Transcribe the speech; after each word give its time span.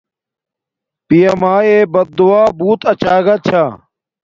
پیا 1.07 1.31
مایے 1.41 1.79
بد 1.91 2.07
دعا 2.17 2.43
بوت 2.57 2.81
اچاگا 2.91 3.35
چھا 3.45 3.63